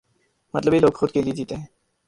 [0.53, 1.65] مطلبی لوگ خود کے لئے جیتے ہیں۔